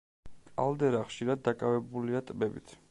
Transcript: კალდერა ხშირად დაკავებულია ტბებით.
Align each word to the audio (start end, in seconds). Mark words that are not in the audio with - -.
კალდერა 0.53 1.03
ხშირად 1.11 1.45
დაკავებულია 1.49 2.25
ტბებით. 2.31 2.79